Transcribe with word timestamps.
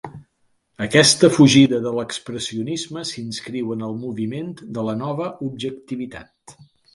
Aquesta 0.85 1.27
fugida 1.33 1.81
de 1.83 1.91
l'expressionisme 1.97 3.03
s'inscriu 3.09 3.75
en 3.77 3.85
el 3.89 3.95
moviment 4.07 4.51
de 4.79 4.87
la 4.89 4.97
Nova 5.03 5.29
Objectivitat. 5.51 6.57